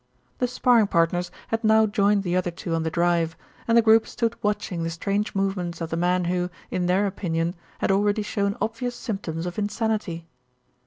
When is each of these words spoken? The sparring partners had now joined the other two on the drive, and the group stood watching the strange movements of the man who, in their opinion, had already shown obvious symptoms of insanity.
The 0.39 0.47
sparring 0.47 0.87
partners 0.87 1.29
had 1.49 1.63
now 1.63 1.85
joined 1.85 2.23
the 2.23 2.35
other 2.35 2.49
two 2.49 2.73
on 2.73 2.81
the 2.81 2.89
drive, 2.89 3.37
and 3.67 3.77
the 3.77 3.83
group 3.83 4.07
stood 4.07 4.35
watching 4.41 4.81
the 4.81 4.89
strange 4.89 5.35
movements 5.35 5.79
of 5.79 5.91
the 5.91 5.95
man 5.95 6.23
who, 6.25 6.49
in 6.71 6.87
their 6.87 7.05
opinion, 7.05 7.53
had 7.77 7.91
already 7.91 8.23
shown 8.23 8.57
obvious 8.59 8.95
symptoms 8.95 9.45
of 9.45 9.59
insanity. 9.59 10.25